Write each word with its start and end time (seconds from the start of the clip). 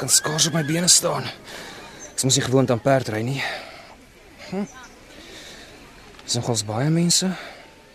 Kan 0.00 0.08
skaars 0.08 0.46
op 0.48 0.54
my 0.56 0.62
bene 0.64 0.88
staan. 0.88 1.26
Ek 2.08 2.22
is 2.22 2.24
nie 2.24 2.44
gewoond 2.44 2.70
aan 2.72 2.80
perdry 2.80 3.20
nie. 3.24 3.40
Hm. 4.48 4.64
Is 6.24 6.38
nogals 6.38 6.64
baie 6.64 6.88
mense. 6.92 7.28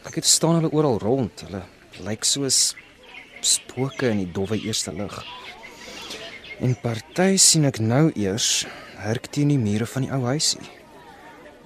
Ek 0.05 0.19
het 0.19 0.29
staan 0.29 0.59
hulle 0.59 0.69
oral 0.69 0.99
rond. 1.01 1.41
Hulle 1.47 1.63
lyk 2.05 2.27
soos 2.27 2.75
spooke 3.41 4.11
in 4.11 4.21
die 4.21 4.29
dowwe 4.37 4.59
eerste 4.61 4.93
lig. 4.93 5.17
En 6.61 6.77
party 6.83 7.39
sien 7.41 7.65
ek 7.65 7.81
nou 7.81 8.11
eers 8.13 8.67
herk 9.01 9.31
teen 9.33 9.55
die 9.55 9.59
mure 9.61 9.89
van 9.89 10.05
die 10.05 10.13
ou 10.13 10.21
huisie. 10.29 10.61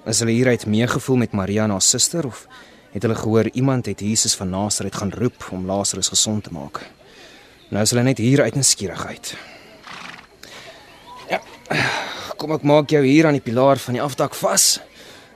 Is 0.08 0.24
hulle 0.24 0.32
hier 0.32 0.54
uit 0.54 0.64
meegevoel 0.64 1.20
met 1.26 1.36
Maria 1.36 1.68
en 1.68 1.76
haar 1.76 1.84
suster 1.84 2.24
of 2.26 2.46
het 2.94 3.04
hulle 3.04 3.20
gehoor 3.20 3.52
iemand 3.52 3.92
het 3.92 4.00
Jesus 4.00 4.40
van 4.40 4.56
Nasaret 4.56 4.96
gaan 4.96 5.12
roep 5.12 5.50
om 5.52 5.68
Lazarus 5.68 6.08
gesond 6.16 6.48
te 6.48 6.56
maak? 6.56 6.80
Nou 7.68 7.84
is 7.84 7.92
hulle 7.92 8.08
net 8.08 8.18
hier 8.18 8.40
uit 8.48 8.56
nuuskierigheid. 8.56 9.36
Kom 12.40 12.54
ek 12.56 12.62
maak 12.64 12.88
jou 12.88 13.02
hier 13.04 13.26
aan 13.28 13.36
die 13.36 13.44
pilaar 13.44 13.76
van 13.76 13.98
die 13.98 14.00
afdak 14.00 14.32
vas. 14.38 14.78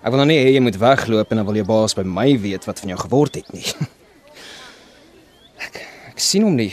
Ek 0.01 0.09
wil 0.09 0.23
nou 0.23 0.29
nie 0.31 0.39
hê 0.41 0.55
jy 0.55 0.63
moet 0.65 0.79
wegloop 0.81 1.35
en 1.35 1.41
dan 1.41 1.45
wil 1.45 1.59
jou 1.59 1.67
baas 1.69 1.93
by 1.99 2.05
my 2.09 2.31
weet 2.41 2.65
wat 2.65 2.81
van 2.81 2.95
jou 2.95 2.97
geword 3.03 3.37
het 3.37 3.51
nie. 3.53 3.65
Ek 5.67 5.77
ek 6.15 6.23
sien 6.25 6.47
hom 6.47 6.57
nie. 6.57 6.71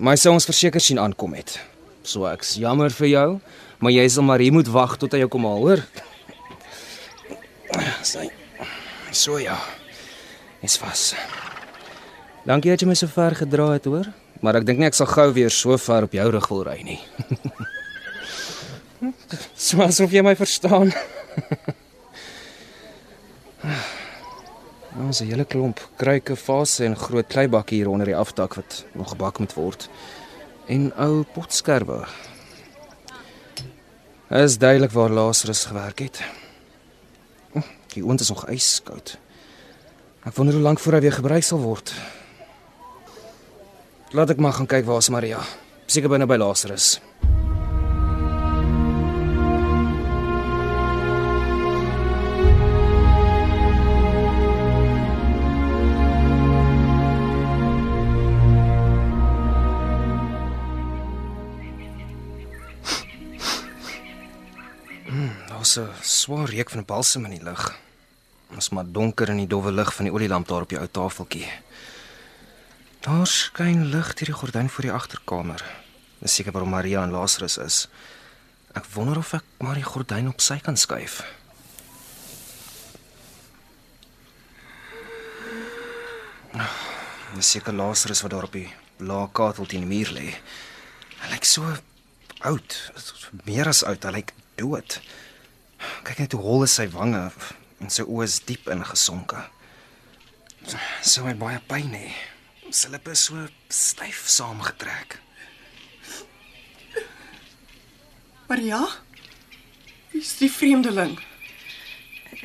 Maar 0.00 0.16
hy 0.16 0.22
sou 0.22 0.32
ons 0.32 0.48
verseker 0.48 0.80
sien 0.80 1.00
aankom 1.00 1.36
het. 1.36 1.58
So 2.06 2.24
ek's 2.30 2.54
jammer 2.60 2.92
vir 2.94 3.08
jou, 3.10 3.28
maar 3.82 3.92
jy 3.92 4.04
sal 4.12 4.24
maar 4.24 4.40
hier 4.40 4.56
moet 4.56 4.68
wag 4.72 4.96
tot 5.00 5.12
hy 5.12 5.24
jou 5.24 5.30
kom 5.32 5.44
haal, 5.48 5.60
hoor. 5.64 5.84
Sy. 8.06 8.28
So 9.12 9.40
ja. 9.42 9.56
Is 10.64 10.80
vas. 10.80 11.10
Dankie 12.48 12.72
dat 12.72 12.80
jy 12.80 12.88
my 12.88 12.96
so 12.96 13.12
ver 13.12 13.36
gedra 13.44 13.72
het, 13.74 13.88
hoor. 13.90 14.08
Maar 14.40 14.62
ek 14.62 14.68
dink 14.68 14.80
nie 14.80 14.88
ek 14.88 14.96
sal 14.96 15.08
gou 15.10 15.32
weer 15.36 15.52
so 15.52 15.76
ver 15.80 16.08
op 16.08 16.16
jou 16.16 16.28
rug 16.32 16.52
wil 16.52 16.68
ry 16.68 16.80
nie. 16.86 17.00
so 19.56 19.82
asof 19.82 20.12
jy 20.12 20.22
my 20.22 20.36
verstaan. 20.36 20.92
Ons 24.96 25.20
'n 25.20 25.28
hele 25.28 25.44
klomp 25.44 25.80
kruike, 25.96 26.36
vase 26.36 26.84
en 26.84 26.96
groot 26.96 27.26
kleibakke 27.26 27.74
hier 27.74 27.88
onder 27.88 28.06
die 28.06 28.16
afdak 28.16 28.54
wat 28.54 28.84
nog 28.92 29.08
gebak 29.08 29.38
moet 29.38 29.54
word. 29.54 29.88
En 30.66 30.92
ou 30.96 31.22
potskerwe. 31.22 32.06
Is 34.30 34.58
duidelik 34.58 34.90
waar 34.90 35.10
Lazarus 35.10 35.64
gewerk 35.64 35.98
het. 35.98 36.20
Die 37.94 38.04
oond 38.04 38.20
is 38.20 38.28
nog 38.28 38.46
ijskoud. 38.46 39.18
Ek 40.26 40.34
wonder 40.34 40.54
hoe 40.54 40.62
lank 40.62 40.78
voor 40.78 40.92
hy 40.92 41.00
weer 41.00 41.12
gebruik 41.12 41.44
sal 41.44 41.62
word. 41.62 41.92
Laat 44.10 44.30
ek 44.30 44.40
maar 44.42 44.52
gaan 44.52 44.66
kyk 44.66 44.84
waar 44.84 44.98
is 44.98 45.08
Maria. 45.08 45.40
Seker 45.86 46.08
binne 46.08 46.26
by 46.26 46.36
Lazarus. 46.36 47.00
'n 65.78 65.92
swaar 66.02 66.48
reuk 66.48 66.70
van 66.70 66.84
balsem 66.84 67.24
in 67.24 67.30
die 67.30 67.42
lug. 67.42 67.78
Dit 68.48 68.58
is 68.58 68.68
maar 68.68 68.84
donker 68.86 69.28
in 69.28 69.36
die 69.36 69.46
dowwe 69.46 69.72
lig 69.72 69.94
van 69.94 70.04
die 70.04 70.12
olielamp 70.12 70.48
daar 70.48 70.62
op 70.62 70.68
die 70.68 70.78
ou 70.78 70.88
tafeltjie. 70.90 71.50
Daar 73.00 73.26
skyn 73.26 73.86
lig 73.86 74.14
deur 74.14 74.26
die 74.26 74.40
gordyn 74.40 74.68
voor 74.68 74.82
die 74.82 74.92
agterkamer. 74.92 75.64
Dis 76.18 76.34
seker 76.34 76.52
waar 76.52 76.68
Maria 76.68 77.02
en 77.02 77.10
Lazarus 77.10 77.58
is. 77.58 77.88
Ek 78.74 78.84
wonder 78.94 79.18
of 79.18 79.32
ek 79.32 79.44
maar 79.58 79.74
die 79.74 79.84
gordyn 79.84 80.28
op 80.28 80.40
sy 80.40 80.58
kan 80.58 80.76
skuif. 80.76 81.22
Dis 87.34 87.50
seker 87.50 87.72
Lazarus 87.72 88.22
wat 88.24 88.30
daar 88.30 88.48
op 88.48 88.52
die 88.52 88.70
lae 88.98 89.28
katel 89.32 89.66
teen 89.66 89.84
die 89.84 89.92
muur 89.96 90.12
lê. 90.16 90.32
Hy 91.20 91.30
lyk 91.34 91.44
so 91.44 91.68
oud, 92.46 92.76
meer 93.44 93.68
as 93.68 93.84
oud, 93.84 94.04
hy 94.04 94.12
lyk 94.18 94.32
dood. 94.56 95.00
Kyk 96.06 96.22
net 96.22 96.34
hoe 96.36 96.42
hol 96.44 96.62
is 96.62 96.76
sy 96.78 96.86
wange 96.94 97.24
en 97.82 97.90
sy 97.90 98.04
oë 98.06 98.26
is 98.28 98.38
diep 98.46 98.68
ingesonke. 98.70 99.40
So 101.02 101.26
hy 101.26 101.34
baie 101.38 101.58
pyn 101.66 101.94
hê. 101.98 102.10
Sy 102.70 102.92
lippe 102.92 103.14
is 103.14 103.24
so 103.26 103.46
styf 103.74 104.26
saamgetrek. 104.30 105.18
Maria? 108.46 108.84
Wie 110.12 110.22
is 110.22 110.36
die 110.38 110.50
vreemdeling? 110.50 111.16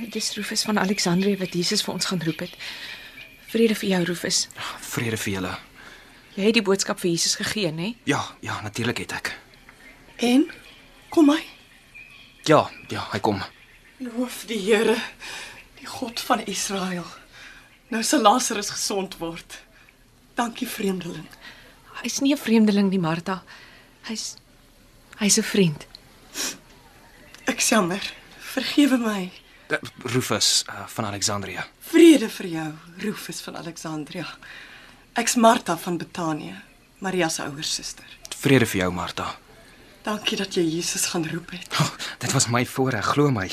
Dis 0.10 0.34
Rufus 0.38 0.66
van 0.66 0.82
Alexandrië 0.82 1.38
wat 1.38 1.54
Jesus 1.54 1.86
vir 1.86 1.94
ons 1.94 2.10
gaan 2.10 2.22
roep 2.26 2.42
het. 2.48 2.58
Vrede 3.54 3.78
vir 3.78 3.94
jou 3.94 4.04
Rufus. 4.10 4.48
Vrede 4.90 5.22
vir 5.22 5.36
julle. 5.38 5.56
Jy 6.34 6.50
het 6.50 6.58
die 6.58 6.66
boodskap 6.66 7.02
vir 7.02 7.12
Jesus 7.12 7.38
gegee, 7.38 7.70
né? 7.76 7.94
Ja, 8.10 8.24
ja, 8.42 8.58
natuurlik 8.66 9.04
het 9.04 9.18
ek. 9.22 9.34
En 10.18 10.48
kom 11.14 11.30
hy. 11.30 11.42
Ja, 12.50 12.70
ja, 12.90 13.08
hy 13.12 13.20
kom. 13.20 13.42
Loof 14.02 14.46
die 14.50 14.58
Here, 14.58 14.96
die 15.78 15.86
God 15.86 16.20
van 16.26 16.42
Israel. 16.50 17.06
Nou 17.94 18.02
sal 18.04 18.24
Lazarus 18.26 18.72
gesond 18.74 19.18
word. 19.20 19.60
Dankie 20.36 20.68
vreemdeling. 20.68 21.28
Hy's 22.02 22.22
nie 22.22 22.34
'n 22.34 22.38
vreemdeling 22.38 22.90
nie, 22.90 23.00
Martha. 23.00 23.44
Hy's 24.08 24.38
hy's 25.20 25.38
'n 25.38 25.44
vriend. 25.44 25.86
Ek 27.46 27.60
jammer. 27.60 28.02
Vergewe 28.40 28.98
my. 28.98 29.32
Uh, 29.70 29.78
Rufus 30.04 30.64
uh, 30.68 30.88
van 30.88 31.06
Alexandrië. 31.06 31.64
Vrede 31.80 32.30
vir 32.30 32.48
jou, 32.48 32.72
Rufus 32.98 33.42
van 33.42 33.58
Alexandria. 33.58 34.26
Ek's 35.14 35.36
Martha 35.36 35.78
van 35.78 35.98
Betanië, 35.98 36.56
Maria 37.00 37.30
se 37.30 37.44
ouer 37.44 37.64
suster. 37.64 38.06
Vrede 38.38 38.66
vir 38.66 38.82
jou, 38.82 38.92
Martha. 38.92 39.38
Dankie 40.04 40.38
dat 40.38 40.54
jy 40.58 40.64
Jesus 40.66 41.06
gaan 41.14 41.28
roep 41.30 41.52
het. 41.54 41.68
Oh, 41.80 41.92
dit 42.24 42.32
was 42.34 42.48
my 42.50 42.66
voorreg, 42.66 43.06
glo 43.14 43.30
my. 43.32 43.48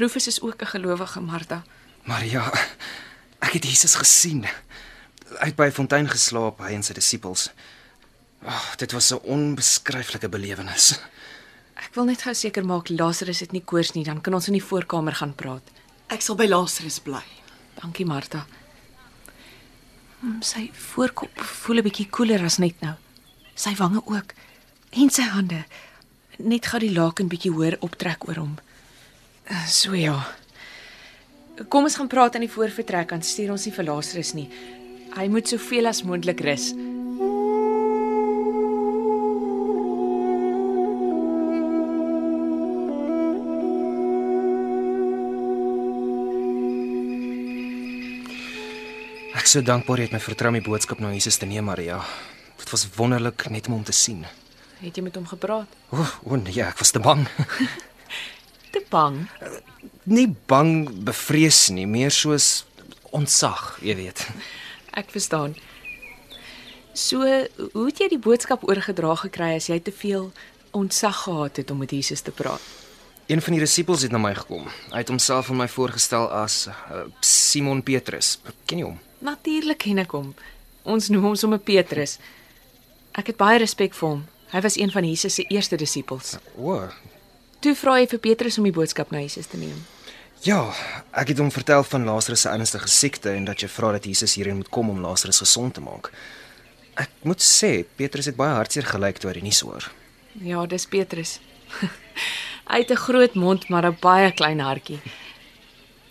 Rufus 0.00 0.26
is 0.26 0.40
ook 0.40 0.62
'n 0.62 0.66
gelowige, 0.66 1.20
Martha. 1.20 1.62
Maria, 2.04 2.52
ek 3.40 3.52
het 3.52 3.64
Jesus 3.64 3.94
gesien. 3.94 4.44
Hy 5.40 5.46
het 5.46 5.56
by 5.56 5.66
'n 5.66 5.72
fontein 5.72 6.08
geslaap, 6.08 6.58
hy 6.58 6.72
en 6.74 6.82
sy 6.82 6.92
disippels. 6.94 7.50
Oh, 8.44 8.74
dit 8.76 8.92
was 8.92 9.10
'n 9.12 9.20
onbeskryflike 9.22 10.28
belewenis. 10.28 10.98
Ek 11.76 11.94
wil 11.94 12.04
net 12.04 12.22
gou 12.22 12.34
seker 12.34 12.64
maak 12.64 12.88
Lazarus 12.88 13.40
het 13.40 13.52
nie 13.52 13.62
koors 13.64 13.92
nie, 13.92 14.04
dan 14.04 14.20
kan 14.20 14.34
ons 14.34 14.46
in 14.46 14.52
die 14.52 14.64
voorkamer 14.64 15.14
gaan 15.14 15.34
praat. 15.34 15.62
Ek 16.08 16.20
sal 16.20 16.34
by 16.36 16.46
Lazarus 16.46 16.98
bly. 17.00 17.22
Dankie, 17.80 18.06
Martha. 18.06 18.46
Hmm, 20.20 20.42
Sy 20.42 20.70
voorkop 20.72 21.40
voel 21.40 21.76
'n 21.78 21.82
bietjie 21.82 22.08
koeler 22.10 22.42
as 22.44 22.58
net 22.58 22.80
nou. 22.80 22.94
Sy 23.54 23.74
wange 23.76 24.00
ook 24.06 24.32
en 24.94 25.10
sy 25.10 25.26
hande. 25.34 25.64
Net 26.38 26.66
gou 26.70 26.80
die 26.82 26.94
laken 26.94 27.28
bietjie 27.30 27.52
hoër 27.54 27.78
optrek 27.86 28.26
oor 28.28 28.42
hom. 28.42 28.56
Uh, 29.50 29.66
So 29.68 29.94
ja. 29.94 30.16
Kom 31.68 31.86
ons 31.86 31.96
gaan 31.96 32.10
praat 32.10 32.34
in 32.34 32.42
die 32.42 32.50
voorvertrek, 32.50 33.12
dan 33.12 33.22
stuur 33.22 33.52
ons 33.54 33.66
nie 33.68 33.74
vir 33.76 33.86
Lazarus 33.86 34.32
nie. 34.34 34.48
Hy 35.14 35.28
moet 35.30 35.46
soveel 35.46 35.86
as 35.86 36.02
moontlik 36.02 36.42
rus. 36.42 36.72
Ek 49.34 49.46
is 49.46 49.54
so 49.54 49.62
dankbaar 49.62 50.00
jy 50.00 50.08
het 50.08 50.16
my 50.16 50.24
vertrou 50.24 50.50
om 50.50 50.58
die 50.58 50.66
boodskap 50.66 50.98
na 50.98 51.14
Jesus 51.14 51.38
te 51.38 51.46
neem, 51.46 51.68
Maria. 51.70 52.00
Dit 52.58 52.70
was 52.74 52.88
wonderlik 52.96 53.46
net 53.54 53.68
om 53.68 53.78
hom 53.78 53.86
te 53.86 53.94
sien. 53.94 54.24
Het 54.84 54.98
jy 55.00 55.02
met 55.06 55.14
hom 55.16 55.26
gepraat? 55.26 55.76
O, 55.88 55.96
oh, 56.02 56.14
oh 56.28 56.36
nee, 56.36 56.60
ek 56.60 56.80
was 56.82 56.92
te 56.92 57.00
bang. 57.00 57.24
Te 58.74 58.82
bang. 58.90 59.20
Nie 60.10 60.26
bang 60.50 60.88
bevrees 61.06 61.68
nie, 61.70 61.86
meer 61.86 62.10
soos 62.12 62.64
ontzag, 63.14 63.76
jy 63.86 63.94
weet. 64.00 64.24
Ek 65.00 65.12
verstaan. 65.14 65.54
So, 66.94 67.22
hoe 67.22 67.84
het 67.86 68.02
jy 68.02 68.08
die 68.12 68.20
boodskap 68.22 68.66
oorgedra 68.66 69.14
gekry 69.22 69.54
as 69.56 69.70
jy 69.70 69.80
te 69.82 69.94
veel 69.94 70.28
ontzag 70.74 71.24
gehad 71.24 71.62
het 71.62 71.70
om 71.70 71.80
met 71.82 71.94
Jesus 71.94 72.22
te 72.26 72.34
praat? 72.34 72.62
Een 73.30 73.42
van 73.42 73.56
die 73.56 73.62
disippels 73.62 74.04
het 74.04 74.12
na 74.14 74.20
my 74.22 74.34
gekom. 74.36 74.68
Hy 74.92 75.00
het 75.00 75.10
homself 75.10 75.50
aan 75.50 75.62
my 75.62 75.70
voorgestel 75.70 76.28
as 76.34 76.66
uh, 76.68 77.06
Simon 77.24 77.82
Petrus. 77.82 78.36
Ken 78.66 78.82
jy 78.82 78.90
hom? 78.90 79.00
Natuurlik 79.24 79.80
ken 79.86 80.02
ek 80.02 80.14
hom. 80.18 80.34
Ons 80.82 81.08
noem 81.14 81.30
hom 81.30 81.38
sommer 81.38 81.62
Petrus. 81.62 82.18
Ek 83.14 83.32
het 83.32 83.38
baie 83.40 83.62
respek 83.62 83.94
vir 83.96 84.10
hom. 84.16 84.22
Hy 84.54 84.60
was 84.62 84.76
een 84.78 84.90
van 84.90 85.02
Jesus 85.04 85.34
se 85.34 85.42
eerste 85.50 85.76
disippels. 85.76 86.36
O. 86.54 86.76
Toe 87.58 87.74
vra 87.74 87.96
hy 87.98 88.06
vir 88.06 88.20
Petrus 88.22 88.58
om 88.60 88.68
die 88.68 88.74
boodskap 88.74 89.10
na 89.10 89.18
Jesus 89.24 89.48
te 89.50 89.58
neem. 89.58 89.80
Ja, 90.46 90.60
ek 91.10 91.32
het 91.32 91.40
hom 91.42 91.50
vertel 91.50 91.82
van 91.88 92.04
Lazarus 92.06 92.44
se 92.44 92.52
ernstige 92.52 92.88
siekte 92.92 93.32
en 93.34 93.48
dat 93.48 93.64
jy 93.64 93.68
vra 93.72 93.90
dat 93.96 94.06
Jesus 94.06 94.36
hierheen 94.38 94.60
moet 94.60 94.70
kom 94.70 94.92
om 94.92 95.00
Lazarus 95.02 95.42
gesond 95.42 95.74
te 95.74 95.82
maak. 95.82 96.12
Ek 96.94 97.10
moet 97.26 97.42
sê 97.42 97.82
Petrus 97.98 98.28
het 98.30 98.38
baie 98.38 98.54
hartseer 98.54 98.86
gelyk 98.86 99.18
toe 99.18 99.32
hy 99.32 99.40
die 99.40 99.42
nuus 99.48 99.64
hoor. 99.66 99.88
Ja, 100.38 100.62
dis 100.70 100.86
Petrus. 100.86 101.40
hy 102.70 102.78
het 102.84 102.94
'n 102.94 103.04
groot 103.06 103.34
mond 103.34 103.66
maar 103.68 103.90
'n 103.90 103.98
baie 104.00 104.30
klein 104.32 104.60
hartjie. 104.60 105.00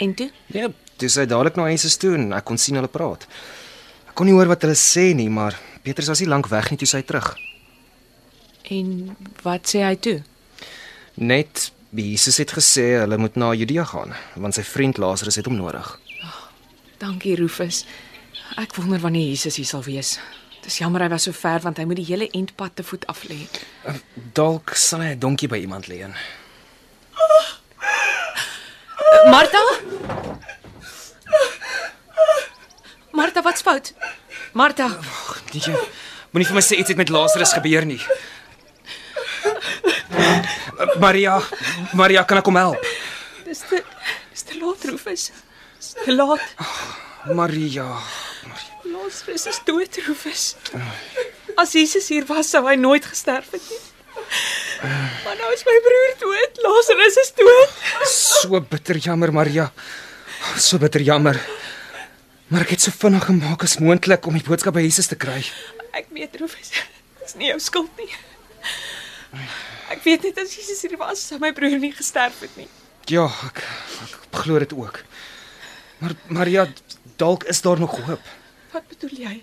En 0.03 0.13
toe? 0.13 0.31
Ja, 0.51 0.67
dis 0.97 1.15
hy 1.15 1.25
dadelik 1.25 1.55
na 1.55 1.69
Jesus 1.69 1.95
toe 1.95 2.15
en 2.15 2.33
ek 2.33 2.43
kon 2.43 2.57
sien 2.57 2.75
hulle 2.75 2.91
praat. 2.91 3.23
Ek 4.09 4.15
kon 4.15 4.25
nie 4.25 4.35
hoor 4.35 4.51
wat 4.51 4.61
hulle 4.61 4.75
sê 4.75 5.15
nie, 5.15 5.29
maar 5.29 5.55
Petrus 5.83 6.11
was 6.11 6.19
nie 6.19 6.27
lank 6.27 6.47
weg 6.47 6.71
nie 6.71 6.77
toe 6.77 6.97
hy 6.97 7.03
terug. 7.03 7.37
En 8.71 9.15
wat 9.43 9.67
sê 9.67 9.83
hy 9.83 9.95
toe? 9.95 10.21
Net 11.19 11.71
Jesus 11.93 12.37
het 12.41 12.53
gesê 12.55 12.85
hulle 13.01 13.17
moet 13.21 13.35
na 13.35 13.51
Judea 13.53 13.83
gaan 13.85 14.13
want 14.39 14.55
sy 14.57 14.63
vriend 14.65 14.97
Lazarus 14.97 15.35
het 15.35 15.45
hom 15.45 15.59
nodig. 15.59 15.99
Dankie 16.97 17.35
Rufus. 17.35 17.83
Ek 18.57 18.75
wonder 18.75 18.99
wanneer 19.03 19.27
Jesus 19.27 19.57
hier 19.59 19.67
sal 19.67 19.83
wees. 19.83 20.15
Dis 20.63 20.77
jammer 20.79 21.03
hy 21.03 21.09
was 21.11 21.27
so 21.27 21.35
ver 21.35 21.59
want 21.65 21.77
hy 21.77 21.85
moet 21.85 21.99
die 21.99 22.07
hele 22.07 22.29
eindpad 22.31 22.75
te 22.79 22.83
voet 22.87 23.05
af 23.11 23.25
lê. 23.27 23.43
Dalk 24.33 24.75
sal 24.79 25.01
hy 25.03 25.13
'n 25.13 25.19
donkie 25.19 25.49
by 25.51 25.59
iemand 25.59 25.87
leen. 25.87 26.15
Martha? 29.29 29.61
Martha, 33.11 33.41
wat's 33.41 33.61
fout? 33.61 33.93
Martha, 34.53 34.87
Nee, 35.53 35.77
moenie 36.31 36.47
vir 36.49 36.55
my 36.57 36.61
sê 36.65 36.77
iets 36.81 36.89
het 36.89 36.97
met 36.97 37.09
Lazarus 37.13 37.53
gebeur 37.53 37.85
nie. 37.85 37.99
Maria, 40.99 41.39
Maria, 41.93 42.23
kan 42.25 42.41
ek 42.41 42.47
kom 42.47 42.57
help? 42.59 42.93
dis 43.53 43.61
te 43.69 43.79
dis 44.33 44.45
te 44.49 44.57
laat 44.57 44.85
Rufus. 44.89 45.29
Dis 45.77 45.93
te 46.05 46.13
laat. 46.15 46.41
Maria. 47.37 47.87
Lazarus 48.83 49.45
is 49.51 49.59
dood, 49.67 49.97
Rufus. 50.07 50.55
As 51.59 51.73
Jesus 51.77 52.07
hier 52.09 52.25
was, 52.27 52.49
sou 52.49 52.63
hy 52.65 52.75
nooit 52.79 53.05
gesterf 53.05 53.51
het 53.53 53.67
nie. 53.69 53.81
Maar 55.23 55.37
nou 55.39 55.51
is 55.53 55.63
my 55.67 55.75
broer 55.85 56.15
dood. 56.23 56.63
Lazarus 56.65 57.19
is 57.21 57.31
dood. 57.37 57.77
So 58.09 58.59
bitter 58.73 58.97
jammer, 58.97 59.31
Maria. 59.31 59.69
So 60.57 60.81
bitter 60.81 61.05
jammer. 61.05 61.39
Maar 62.49 62.65
ek 62.65 62.75
het 62.75 62.87
so 62.87 62.93
vinnig 62.93 63.23
gemaak 63.29 63.63
as 63.65 63.77
moontlik 63.81 64.25
om 64.29 64.35
die 64.37 64.43
boodskap 64.45 64.75
by 64.75 64.83
Jesus 64.83 65.07
te 65.11 65.17
kry. 65.19 65.39
Ek 65.93 66.09
weet 66.13 66.35
Rufus, 66.41 66.73
dis 67.21 67.37
nie 67.39 67.53
jou 67.53 67.61
skuld 67.61 68.01
nie. 68.01 68.09
Ek 69.93 70.01
weet 70.05 70.23
net 70.25 70.39
as 70.41 70.55
Jesus 70.57 70.81
hier 70.81 70.97
was, 70.97 71.21
sou 71.29 71.39
my 71.41 71.51
broer 71.53 71.77
nie 71.81 71.93
gesterf 71.93 72.39
het 72.41 72.53
nie. 72.57 72.67
Ja, 73.11 73.27
ek, 73.49 73.61
ek 74.07 74.41
glo 74.43 74.59
dit 74.63 74.73
ook. 74.73 75.03
Maar 76.01 76.15
Maria, 76.27 76.67
dalk 77.21 77.45
is 77.51 77.61
daar 77.61 77.79
nog 77.79 77.93
hoop. 78.07 78.31
Wat 78.73 78.87
bedoel 78.89 79.13
jy? 79.25 79.33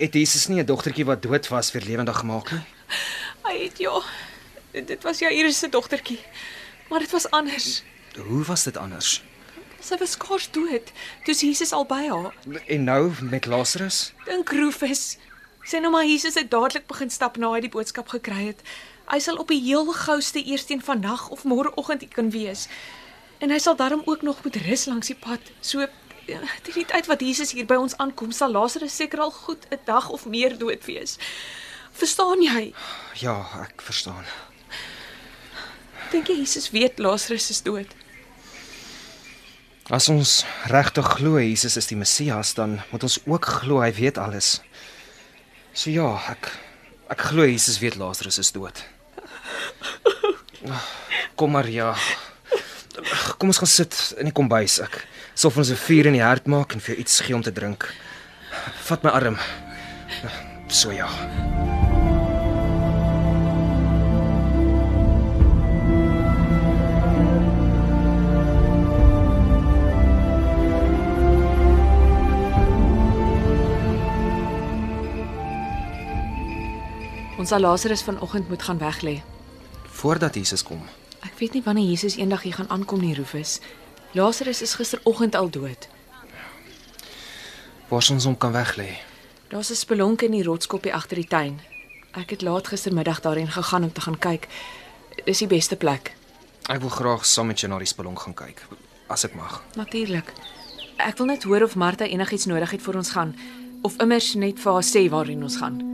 Het 0.00 0.14
Jesus 0.18 0.48
nie 0.48 0.58
'n 0.60 0.66
dogtertjie 0.66 1.04
wat 1.04 1.22
dood 1.22 1.48
was 1.48 1.72
weer 1.72 1.84
lewendig 1.86 2.18
gemaak 2.18 2.50
nie? 2.52 2.64
Hy 3.46 3.56
het 3.64 3.78
ja. 3.78 4.02
Dit 4.72 5.02
was 5.02 5.18
Jairus 5.18 5.58
se 5.58 5.68
dogtertjie. 5.68 6.20
Maar 6.88 7.00
dit 7.00 7.10
was 7.10 7.30
anders. 7.30 7.82
Hoe 8.16 8.44
was 8.44 8.64
dit 8.64 8.76
anders? 8.76 9.22
Sy 9.80 9.96
was 9.98 10.10
skaars 10.10 10.50
dood. 10.50 10.92
Toe 11.24 11.34
Jesus 11.34 11.72
al 11.72 11.84
by 11.84 12.06
haar. 12.08 12.34
En 12.66 12.84
nou 12.84 13.12
met 13.20 13.46
Lazarus? 13.46 14.12
Dink 14.24 14.50
Rufus. 14.50 15.18
Sê 15.64 15.80
nou 15.80 15.90
maar 15.90 16.06
Jesus 16.06 16.34
het 16.34 16.50
dadelik 16.50 16.86
begin 16.86 17.10
stap 17.10 17.36
na 17.36 17.52
hy 17.52 17.60
die 17.60 17.70
boodskap 17.70 18.08
gekry 18.08 18.46
het. 18.46 18.62
Hy 19.10 19.18
sal 19.18 19.36
op 19.36 19.48
die 19.48 19.60
heel 19.60 19.92
gouste 19.92 20.42
eersteen 20.42 20.82
vandag 20.82 21.28
of 21.28 21.44
môreoggend 21.44 22.08
kan 22.14 22.30
wees. 22.30 22.68
En 23.38 23.50
hy 23.50 23.58
sal 23.58 23.76
daarom 23.76 24.02
ook 24.04 24.22
nog 24.22 24.44
moet 24.44 24.56
rus 24.56 24.86
langs 24.86 25.10
die 25.10 25.18
pad. 25.18 25.40
So 25.60 25.86
ja, 26.26 26.38
teen 26.62 26.74
die 26.74 26.86
tyd 26.86 27.06
wat 27.10 27.20
Jesus 27.20 27.52
hier 27.52 27.66
by 27.66 27.78
ons 27.80 27.96
aankom, 27.96 28.32
sal 28.32 28.52
Lazarus 28.54 28.96
seker 28.96 29.20
al 29.20 29.30
goed 29.30 29.66
'n 29.70 29.78
dag 29.84 30.08
of 30.10 30.26
meer 30.26 30.58
dood 30.58 30.84
wees. 30.84 31.18
Verstaan 31.92 32.42
jy? 32.42 32.74
Ja, 33.20 33.46
ek 33.62 33.82
verstaan. 33.82 34.24
Dink 36.10 36.28
jy 36.28 36.36
Jesus 36.36 36.70
weet 36.70 36.98
Lazarus 36.98 37.50
is 37.50 37.62
dood? 37.62 37.88
As 39.90 40.08
ons 40.08 40.44
regtig 40.70 41.06
glo 41.18 41.38
Jesus 41.40 41.76
is 41.76 41.86
die 41.86 41.96
Messias, 41.96 42.54
dan 42.54 42.80
moet 42.90 43.02
ons 43.02 43.18
ook 43.26 43.44
glo 43.44 43.80
hy 43.80 43.92
weet 43.92 44.18
alles. 44.18 44.60
So 45.72 45.90
ja, 45.90 46.06
ek 46.30 46.52
ek 47.12 47.28
glo 47.30 47.44
Jesus 47.44 47.78
weet 47.82 47.98
Lazarus 48.00 48.40
is 48.40 48.52
dood. 48.54 48.82
Kom 51.36 51.52
Maria. 51.52 51.92
Kom 53.38 53.52
ons 53.52 53.60
gaan 53.60 53.70
sit 53.70 53.98
in 54.20 54.30
die 54.30 54.36
kombuis. 54.36 54.78
Ek 54.84 55.02
sal 55.34 55.52
vir 55.52 55.64
ons 55.64 55.72
'n 55.72 55.84
vuur 55.86 56.06
in 56.06 56.16
die 56.18 56.24
hart 56.24 56.46
maak 56.46 56.72
en 56.72 56.80
vir 56.80 56.94
jou 56.94 57.00
iets 57.00 57.20
gee 57.20 57.34
om 57.34 57.42
te 57.42 57.52
drink. 57.52 57.88
Vat 58.88 59.02
my 59.02 59.10
arm. 59.10 59.38
So 60.68 60.90
ja. 60.90 61.08
Ons 77.42 77.50
sal 77.50 77.60
Lazarus 77.60 78.02
vanoggend 78.02 78.48
moet 78.48 78.62
gaan 78.62 78.78
weglê. 78.78 79.22
Voordat 79.84 80.34
Jesus 80.34 80.62
kom. 80.62 80.82
Ek 81.26 81.34
weet 81.40 81.56
nie 81.56 81.62
wanneer 81.62 81.88
Jesus 81.90 82.14
eendag 82.14 82.44
hier 82.46 82.54
gaan 82.54 82.70
aankom 82.70 83.00
nie, 83.02 83.16
Rufus. 83.18 83.56
Lazarus 84.14 84.62
is 84.62 84.74
gisteroggend 84.78 85.34
al 85.34 85.50
dood. 85.50 85.88
Waar 87.90 88.10
ons 88.14 88.24
hom 88.24 88.36
kan 88.38 88.54
weglê. 88.54 89.02
Daar's 89.50 89.70
'n 89.70 89.74
spelonk 89.74 90.22
in 90.22 90.30
die 90.30 90.42
rotskoppie 90.42 90.94
agter 90.94 91.16
die 91.16 91.26
tuin. 91.26 91.60
Ek 92.12 92.30
het 92.30 92.42
laat 92.42 92.68
gistermiddag 92.68 93.20
daarheen 93.20 93.50
gegaan 93.50 93.82
om 93.82 93.92
te 93.92 94.00
gaan 94.00 94.18
kyk. 94.18 94.48
Dis 95.24 95.38
die 95.38 95.46
beste 95.46 95.76
plek. 95.76 96.14
Ek 96.68 96.80
wil 96.80 96.90
graag 96.90 97.26
saam 97.26 97.46
met 97.46 97.60
jou 97.60 97.72
na 97.72 97.78
die 97.78 97.86
spelonk 97.86 98.20
gaan 98.20 98.34
kyk, 98.34 98.66
as 99.08 99.24
ek 99.24 99.34
mag. 99.34 99.62
Natuurlik. 99.74 100.32
Ek 100.96 101.16
wil 101.16 101.26
net 101.26 101.42
hoor 101.42 101.62
of 101.62 101.74
Martha 101.74 102.04
enigiets 102.04 102.46
nodig 102.46 102.70
het 102.70 102.82
vir 102.82 102.96
ons 102.96 103.10
gaan 103.10 103.36
of 103.82 103.96
immers 103.96 104.34
net 104.34 104.60
vir 104.60 104.72
haar 104.72 104.84
sê 104.84 105.08
waarheen 105.08 105.42
ons 105.42 105.56
gaan. 105.56 105.91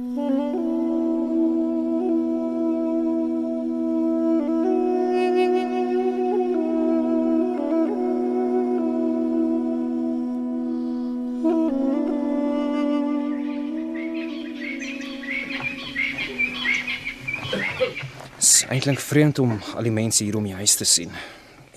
Is 18.58 18.66
eintlik 18.66 18.98
vreemd 18.98 19.38
om 19.38 19.52
al 19.78 19.86
die 19.86 19.92
mense 19.94 20.24
hier 20.24 20.36
om 20.36 20.46
die 20.46 20.56
huis 20.58 20.72
te 20.74 20.86
sien 20.88 21.12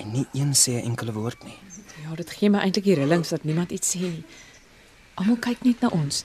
en 0.01 0.07
nie 0.15 0.25
een 0.33 0.53
sê 0.57 0.71
'n 0.81 0.85
enkele 0.89 1.13
woord 1.13 1.43
nie. 1.43 1.57
Ja, 2.03 2.15
dit 2.15 2.29
gee 2.31 2.49
my 2.49 2.57
eintlik 2.57 2.85
die 2.85 2.95
rillings 2.95 3.29
dat 3.29 3.43
niemand 3.43 3.71
iets 3.71 3.95
sê 3.95 3.99
nie. 3.99 4.23
Almal 5.13 5.37
kyk 5.37 5.61
net 5.63 5.81
na 5.81 5.87
ons. 5.87 6.23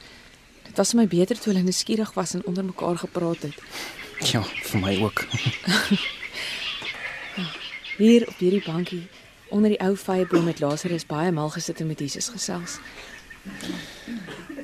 Dit 0.64 0.76
was 0.76 0.90
vir 0.90 1.00
my 1.00 1.06
beter 1.06 1.38
toe 1.38 1.52
hulle 1.52 1.64
nuuskierig 1.64 2.14
was 2.14 2.34
en 2.34 2.46
onder 2.46 2.64
mekaar 2.64 2.96
gepraat 2.96 3.42
het. 3.42 3.54
Ja, 4.32 4.42
vir 4.42 4.80
my 4.80 5.02
ook. 5.02 5.24
Hier 7.98 8.28
op 8.28 8.38
hierdie 8.38 8.64
bankie 8.64 9.08
onder 9.48 9.70
die 9.70 9.80
ou 9.80 9.96
vyeboom 9.96 10.46
het 10.46 10.60
Lazarus 10.60 11.06
baie 11.06 11.32
mal 11.32 11.50
gesit 11.50 11.80
en 11.80 11.86
met 11.86 11.98
Jesus 11.98 12.28
gesels. 12.28 12.78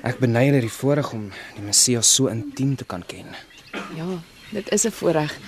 Ek 0.03 0.19
beny 0.19 0.47
hulle 0.47 0.61
die 0.61 0.73
voorreg 0.73 1.13
om 1.13 1.31
die 1.55 1.63
Messias 1.63 2.15
so 2.15 2.27
intiem 2.27 2.77
te 2.77 2.85
kan 2.85 3.05
ken. 3.07 3.27
Ja, 3.97 4.23
dit 4.51 4.71
is 4.71 4.85
'n 4.85 4.91
voorreg. 4.91 5.39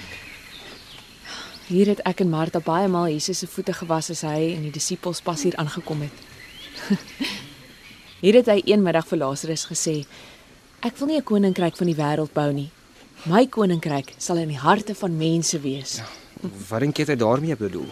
Hier 1.65 1.89
het 1.89 2.03
ek 2.05 2.21
en 2.21 2.29
Martha 2.29 2.61
baie 2.61 2.89
maal 2.93 3.09
Jesus 3.09 3.39
se 3.41 3.47
voete 3.49 3.73
gewas 3.73 4.11
as 4.13 4.21
hy 4.27 4.51
en 4.53 4.67
die 4.67 4.73
disippels 4.75 5.23
pas 5.25 5.41
hier 5.47 5.57
aangekom 5.57 6.03
het. 6.05 6.19
hier 8.25 8.37
het 8.37 8.51
hy 8.53 8.59
een 8.69 8.85
middag 8.85 9.09
vir 9.09 9.23
Lazarus 9.23 9.65
gesê: 9.71 10.05
"Ek 10.85 10.99
wil 10.99 11.09
nie 11.09 11.17
'n 11.17 11.25
koninkryk 11.25 11.77
van 11.77 11.87
die 11.87 11.97
wêreld 11.97 12.35
bou 12.35 12.53
nie. 12.53 12.71
My 13.25 13.47
koninkryk 13.47 14.13
sal 14.19 14.37
in 14.37 14.53
die 14.53 14.61
harte 14.61 14.95
van 14.95 15.17
mense 15.17 15.61
wees." 15.61 16.03
Wat 16.69 16.81
dink 16.81 16.99
jy 16.99 17.07
hy 17.07 17.17
daarmee 17.17 17.57
bedoel? 17.57 17.89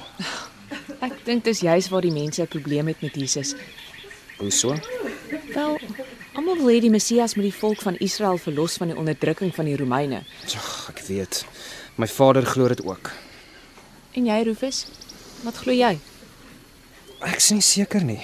Ek 1.07 1.25
dink 1.25 1.45
dis 1.45 1.61
juis 1.61 1.89
waar 1.89 2.03
die 2.03 2.13
mense 2.13 2.43
'n 2.43 2.49
probleem 2.49 2.87
het 2.89 3.01
met 3.01 3.15
Jesus. 3.15 3.55
Hoe 4.39 4.51
so? 4.51 4.77
Wel, 5.55 5.79
Almal 6.35 6.57
wil 6.57 6.69
hê 6.69 6.81
die 6.81 6.91
Messias 6.91 7.35
moet 7.35 7.45
die 7.45 7.61
volk 7.61 7.81
van 7.81 7.97
Israel 8.01 8.39
verlos 8.39 8.77
van 8.77 8.89
die 8.89 8.97
onderdrukking 8.97 9.55
van 9.55 9.65
die 9.65 9.77
Romeine. 9.77 10.25
Ag, 10.45 10.89
ek 10.89 11.01
weet. 11.09 11.45
My 11.97 12.07
vader 12.07 12.45
glo 12.45 12.69
dit 12.69 12.85
ook. 12.85 13.11
En 14.13 14.27
jy, 14.29 14.43
Rufus? 14.45 14.85
Wat 15.41 15.57
glo 15.57 15.73
jy? 15.73 15.95
Ek 17.25 17.39
is 17.39 17.53
nie 17.55 17.65
seker 17.65 18.05
nie. 18.05 18.21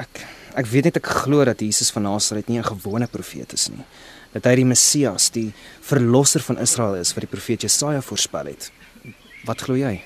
Ek 0.00 0.24
ek 0.54 0.68
weet 0.70 0.86
net 0.86 0.98
ek 1.00 1.08
glo 1.22 1.42
dat 1.46 1.62
Jesus 1.62 1.90
van 1.94 2.04
Nasaret 2.06 2.48
nie 2.48 2.58
'n 2.58 2.66
gewone 2.66 3.06
profeet 3.06 3.52
is 3.52 3.68
nie. 3.68 3.84
Dat 4.32 4.44
hy 4.44 4.54
die 4.56 4.64
Messias, 4.64 5.30
die 5.30 5.52
verlosser 5.80 6.40
van 6.40 6.58
Israel 6.58 6.94
is 6.94 7.14
wat 7.14 7.22
die 7.22 7.30
profeet 7.30 7.62
Jesaja 7.62 8.00
voorspel 8.00 8.46
het. 8.46 8.70
Wat 9.44 9.60
glo 9.60 9.74
jy? 9.74 10.02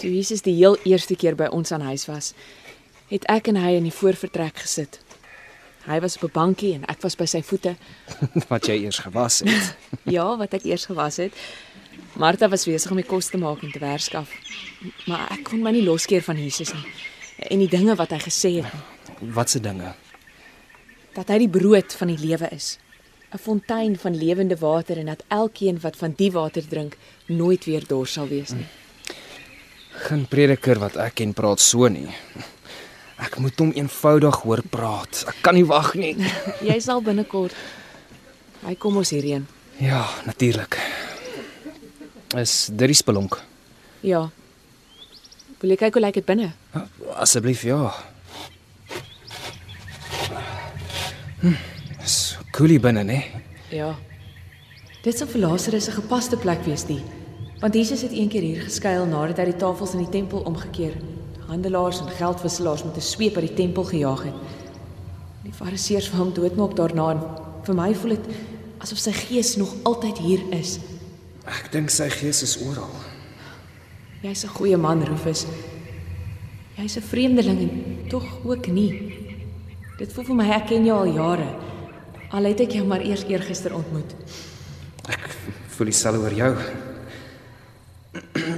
Toe 0.00 0.10
Jesus 0.10 0.42
die 0.42 0.54
heel 0.54 0.76
eerste 0.84 1.16
keer 1.16 1.34
by 1.34 1.46
ons 1.46 1.72
aan 1.72 1.80
huis 1.80 2.06
was, 2.06 2.34
het 3.08 3.24
ek 3.28 3.48
en 3.48 3.56
hy 3.56 3.76
in 3.76 3.84
die 3.84 3.92
voorvertrek 3.92 4.56
gesit. 4.58 5.00
Hy 5.86 6.00
was 6.00 6.16
op 6.16 6.24
'n 6.24 6.32
bankie 6.32 6.74
en 6.74 6.84
ek 6.84 7.02
was 7.02 7.16
by 7.16 7.24
sy 7.24 7.42
voete. 7.42 7.76
wat 8.52 8.66
jy 8.66 8.84
eers 8.84 8.98
gewas 8.98 9.38
het. 9.38 9.76
Ja, 10.04 10.36
wat 10.36 10.54
ek 10.54 10.64
eers 10.64 10.84
gewas 10.86 11.16
het. 11.16 11.32
Martha 12.16 12.48
was 12.48 12.64
besig 12.66 12.90
om 12.90 12.96
die 12.96 13.06
kos 13.06 13.28
te 13.30 13.38
maak 13.38 13.62
en 13.62 13.70
te 13.72 13.78
werskaf. 13.78 14.28
Maar 15.06 15.28
ek 15.38 15.44
kon 15.50 15.62
my 15.62 15.70
nie 15.70 15.84
loskeer 15.86 16.22
van 16.26 16.36
Jesus 16.40 16.72
nie. 16.74 16.84
En 17.50 17.58
die 17.62 17.68
dinge 17.70 17.94
wat 17.96 18.10
hy 18.10 18.18
gesê 18.18 18.54
het, 18.62 18.72
Wat 19.20 19.50
se 19.50 19.60
dinge? 19.60 19.94
dat 21.14 21.28
hy 21.28 21.38
die 21.38 21.48
brood 21.48 21.92
van 21.98 22.08
die 22.08 22.18
lewe 22.18 22.48
is. 22.54 22.78
'n 23.34 23.38
Fontein 23.38 23.96
van 23.98 24.16
lewende 24.16 24.56
water 24.56 24.98
en 24.98 25.06
dat 25.06 25.22
elkeen 25.28 25.78
wat 25.80 25.96
van 25.96 26.12
die 26.16 26.30
water 26.32 26.62
drink, 26.68 26.96
nooit 27.26 27.64
weer 27.64 27.86
dors 27.86 28.12
sal 28.12 28.26
wees 28.28 28.50
nie. 28.50 28.66
Geen 29.92 30.26
prediker 30.26 30.78
wat 30.78 30.96
ek 30.96 31.14
ken 31.14 31.32
praat 31.34 31.60
so 31.60 31.88
nie. 31.88 32.08
Ek 33.18 33.38
moet 33.38 33.58
hom 33.58 33.70
eenvoudig 33.72 34.34
hoor 34.42 34.62
praat. 34.70 35.24
Ek 35.28 35.36
kan 35.42 35.54
nie 35.54 35.64
wag 35.66 35.94
nie. 35.94 36.16
Jy 36.68 36.80
sal 36.80 37.00
binnekort 37.02 37.54
Hy 38.66 38.74
kom 38.74 38.96
ons 38.96 39.10
hierheen. 39.10 39.46
Ja, 39.78 40.04
natuurlik. 40.26 40.76
Is 42.38 42.68
dit 42.70 42.86
die 42.92 42.94
spelonk? 42.94 43.40
Ja. 44.06 44.28
Wil 45.60 45.72
jy 45.74 45.76
kyk 45.80 45.96
hoe 45.98 46.02
lyk 46.04 46.18
dit 46.20 46.26
binne? 46.28 46.52
Asseblief 47.18 47.64
ja. 47.66 47.90
Hm, 51.40 51.56
is 52.04 52.36
koelie 52.54 52.78
binne, 52.78 53.02
né? 53.04 53.24
Ja. 53.74 53.96
Dit 55.02 55.18
sou 55.18 55.26
vir 55.26 55.40
Lazarus 55.40 55.88
'n 55.88 55.98
gepaste 56.02 56.36
plek 56.36 56.62
wees 56.64 56.84
die. 56.84 57.02
Want 57.60 57.74
Jesus 57.74 58.02
het 58.02 58.12
eendag 58.12 58.40
hier 58.40 58.62
geskuil 58.62 59.06
nadat 59.06 59.38
hy 59.38 59.44
die 59.44 59.56
tafels 59.56 59.92
in 59.92 60.04
die 60.04 60.08
tempel 60.08 60.40
omgekeer. 60.40 60.94
Handelaars 61.48 62.00
en 62.00 62.08
geldwisselaars 62.08 62.84
met 62.84 62.96
'n 62.96 63.00
sweep 63.00 63.36
uit 63.36 63.46
die 63.48 63.56
tempel 63.56 63.84
gejaag 63.84 64.22
het. 64.22 64.34
Die 65.42 65.52
Fariseërs 65.52 66.10
wou 66.10 66.22
hom 66.22 66.32
doodmaak 66.32 66.76
daarna 66.76 67.10
en 67.10 67.20
vir 67.64 67.74
my 67.74 67.94
voel 67.94 68.10
dit 68.10 68.26
asof 68.78 68.98
sy 68.98 69.12
gees 69.12 69.56
nog 69.56 69.74
altyd 69.82 70.18
hier 70.18 70.40
is. 70.50 70.78
Ek 71.48 71.70
dink 71.72 71.90
sy 71.90 72.08
gees 72.12 72.42
is 72.42 72.56
oral. 72.60 72.92
Jy's 74.22 74.44
'n 74.44 74.48
goeie 74.48 74.76
man, 74.76 75.02
Rufus. 75.04 75.46
Jy's 76.76 76.96
'n 76.96 77.02
vreemdeling 77.02 77.60
en 77.60 78.08
tog 78.08 78.24
ook 78.44 78.66
nie. 78.66 78.92
Dit 79.98 80.12
voel 80.12 80.24
vir 80.24 80.34
my 80.34 80.50
ek 80.50 80.66
ken 80.66 80.84
jou 80.84 80.98
al 80.98 81.14
jare. 81.14 81.56
Al 82.30 82.44
het 82.44 82.60
ek 82.60 82.72
jou 82.72 82.86
maar 82.86 83.00
eers 83.00 83.24
eergister 83.24 83.74
ontmoet. 83.74 84.14
Ek 85.08 85.36
voel 85.68 85.86
dieselfde 85.86 86.20
oor 86.20 86.32
jou. 86.32 86.56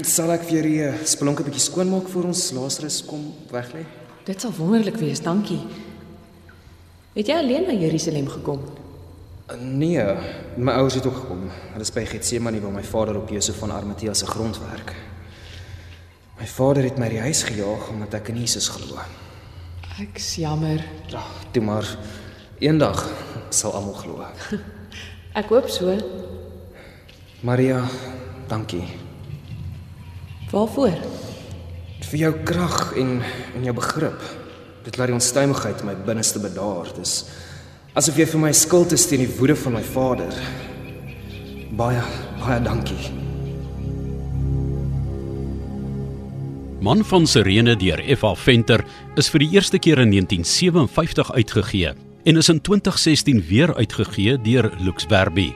Sal 0.15 0.31
ek 0.31 0.43
vir 0.43 0.62
die 0.62 0.83
eh, 0.83 1.05
spelonk 1.05 1.41
'n 1.41 1.45
bietjie 1.45 1.71
skoonmaak 1.71 2.09
voor 2.09 2.25
ons 2.25 2.53
Lazarus 2.53 3.05
kom 3.05 3.35
weglê? 3.51 3.85
Dit 4.25 4.41
sal 4.41 4.53
wonderlik 4.53 4.97
wees, 4.97 5.21
dankie. 5.21 5.61
Het 7.15 7.27
jy 7.27 7.35
alleen 7.35 7.67
na 7.67 7.75
Jerusalem 7.75 8.29
gekom? 8.29 8.61
Nee, 9.59 10.05
my 10.57 10.73
ouers 10.73 10.95
het 10.95 11.07
ook 11.07 11.17
gekom. 11.17 11.49
Hulle 11.73 11.81
is 11.85 11.93
by 11.93 12.05
Getsemane 12.07 12.61
waar 12.61 12.73
my 12.73 12.85
vader 12.85 13.17
op 13.19 13.29
Josef 13.29 13.59
van 13.59 13.73
Arimatea 13.73 14.15
se 14.15 14.27
grond 14.27 14.59
werk. 14.59 14.95
My 16.39 16.47
vader 16.47 16.83
het 16.83 16.99
my 16.99 17.09
die 17.09 17.21
huis 17.21 17.43
gejaag 17.43 17.89
omdat 17.93 18.15
ek 18.15 18.29
in 18.33 18.39
Jesus 18.41 18.69
glo. 18.73 18.99
Ek's 20.01 20.35
jammer. 20.41 20.81
Ja, 21.13 21.23
toe 21.53 21.63
maar 21.63 21.87
eendag 22.59 23.03
sal 23.51 23.75
almal 23.77 23.95
glo. 23.99 24.25
Ek 25.39 25.49
hoop 25.53 25.69
so. 25.69 25.93
Maria, 27.41 27.83
dankie 28.49 28.85
Waarvoor? 30.53 30.93
vir 32.13 32.19
jou 32.21 32.33
krag 32.45 32.93
en 33.01 33.23
en 33.57 33.65
jou 33.65 33.73
begrip. 33.75 34.21
Dit 34.85 34.97
laat 34.99 35.09
die 35.09 35.17
onstuimigheid 35.17 35.81
in 35.81 35.87
my 35.89 35.95
binneste 36.05 36.41
bedaar. 36.43 36.91
Dis 36.97 37.23
asof 37.93 38.17
jy 38.17 38.25
vir 38.29 38.41
my 38.41 38.53
skuld 38.57 38.93
is 38.97 39.05
teen 39.09 39.21
die 39.25 39.33
woede 39.37 39.57
van 39.59 39.77
my 39.77 39.83
vader. 39.85 40.33
Baie 41.77 42.01
baie 42.41 42.61
dankie. 42.65 43.11
Man 46.83 47.05
van 47.07 47.29
Sirene 47.31 47.77
deur 47.79 48.01
F.A. 48.17 48.33
Venter 48.35 48.83
is 49.21 49.29
vir 49.31 49.45
die 49.45 49.51
eerste 49.55 49.79
keer 49.79 50.01
in 50.03 50.11
1957 50.11 51.31
uitgegee 51.37 51.93
en 52.27 52.41
is 52.41 52.51
in 52.51 52.63
2016 52.65 53.45
weer 53.51 53.75
uitgegee 53.77 54.39
deur 54.43 54.71
Lux 54.83 55.07
Verbi. 55.11 55.53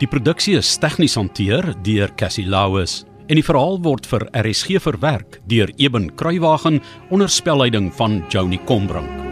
Die 0.00 0.08
produksie 0.10 0.56
is 0.58 0.72
tegnies 0.80 1.14
hanteer 1.16 1.70
deur 1.86 2.10
Cassie 2.18 2.48
Lauis 2.48 3.04
en 3.28 3.38
die 3.38 3.46
verhaal 3.46 3.78
word 3.84 4.08
vir 4.10 4.26
RSG 4.42 4.80
verwerk 4.82 5.40
deur 5.50 5.70
Eben 5.76 6.10
Kruiwagen 6.18 6.80
onder 7.10 7.30
spelleiding 7.30 7.92
van 7.94 8.22
Joni 8.32 8.58
Combrink. 8.66 9.25